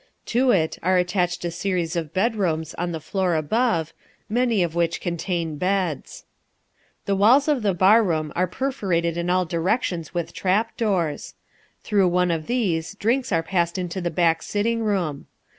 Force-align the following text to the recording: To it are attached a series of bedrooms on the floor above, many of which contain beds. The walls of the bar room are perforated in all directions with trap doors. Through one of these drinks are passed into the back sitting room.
To 0.33 0.49
it 0.49 0.79
are 0.81 0.97
attached 0.97 1.45
a 1.45 1.51
series 1.51 1.95
of 1.95 2.11
bedrooms 2.11 2.73
on 2.73 2.91
the 2.91 2.99
floor 2.99 3.35
above, 3.35 3.93
many 4.27 4.63
of 4.63 4.73
which 4.73 4.99
contain 4.99 5.57
beds. 5.57 6.25
The 7.05 7.15
walls 7.15 7.47
of 7.47 7.61
the 7.61 7.75
bar 7.75 8.03
room 8.03 8.33
are 8.35 8.47
perforated 8.47 9.15
in 9.15 9.29
all 9.29 9.45
directions 9.45 10.11
with 10.11 10.33
trap 10.33 10.75
doors. 10.75 11.35
Through 11.83 12.07
one 12.07 12.31
of 12.31 12.47
these 12.47 12.95
drinks 12.95 13.31
are 13.31 13.43
passed 13.43 13.77
into 13.77 14.01
the 14.01 14.09
back 14.09 14.41
sitting 14.41 14.81
room. 14.81 15.27